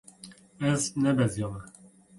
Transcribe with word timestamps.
Ez 0.69 0.81
nebeziyame. 1.03 1.61